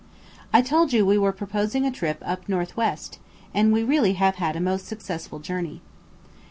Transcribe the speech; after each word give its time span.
I 0.51 0.63
told 0.63 0.93
you 0.93 1.05
we 1.05 1.19
were 1.19 1.31
proposing 1.31 1.85
a 1.85 1.91
trip 1.91 2.23
up 2.25 2.49
North 2.49 2.75
west, 2.75 3.19
and 3.53 3.71
we 3.71 3.83
really 3.83 4.13
have 4.13 4.37
had 4.37 4.55
a 4.55 4.59
most 4.59 4.87
successful 4.87 5.37
journey. 5.37 5.83